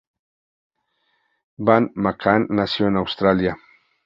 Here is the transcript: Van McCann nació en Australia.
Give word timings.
Van 1.59 1.91
McCann 1.93 2.47
nació 2.49 2.87
en 2.87 2.97
Australia. 2.97 3.55